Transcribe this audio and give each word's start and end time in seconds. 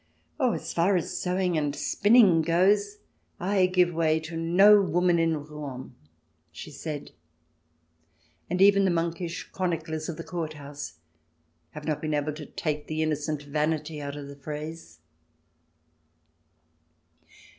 "Oh, 0.39 0.53
as 0.53 0.73
far 0.73 0.95
as 0.95 1.15
sewing 1.15 1.59
and 1.59 1.75
spinning 1.75 2.41
goes, 2.41 2.97
I 3.39 3.67
give 3.67 3.93
way 3.93 4.19
to 4.21 4.35
no 4.35 4.81
woman 4.81 5.19
in 5.19 5.37
Rouen!" 5.43 5.93
she 6.51 6.71
said, 6.71 7.11
and 8.49 8.63
even 8.63 8.83
the 8.83 8.89
monkish 8.89 9.43
chroniclers 9.51 10.09
of 10.09 10.17
the 10.17 10.23
court 10.23 10.53
house 10.53 10.93
have 11.73 11.85
not 11.85 12.01
been 12.01 12.15
able 12.15 12.33
to 12.33 12.47
take 12.47 12.87
the 12.87 13.03
innocent 13.03 13.43
vanity 13.43 14.01
out 14.01 14.15
of 14.15 14.27
the 14.27 14.35
phrase. 14.35 15.01